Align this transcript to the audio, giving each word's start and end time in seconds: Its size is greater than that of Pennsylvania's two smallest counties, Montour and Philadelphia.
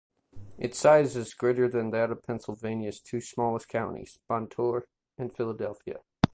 Its 0.57 0.79
size 0.79 1.15
is 1.15 1.35
greater 1.35 1.67
than 1.67 1.91
that 1.91 2.09
of 2.09 2.23
Pennsylvania's 2.23 2.99
two 2.99 3.21
smallest 3.21 3.67
counties, 3.69 4.17
Montour 4.27 4.87
and 5.15 5.31
Philadelphia. 5.31 5.99